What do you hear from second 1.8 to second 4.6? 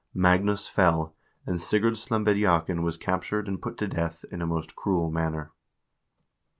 Slembediakn was captured and put to death in a